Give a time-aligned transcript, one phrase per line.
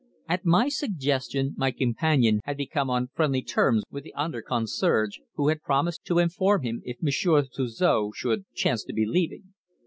[0.27, 5.49] At my suggestion my companion had become on friendly terms with the under concierge, who
[5.49, 9.53] had promised to inform him if Monsieur Suzor should chance to be leaving.